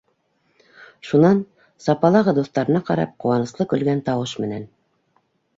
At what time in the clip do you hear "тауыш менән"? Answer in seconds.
4.09-4.69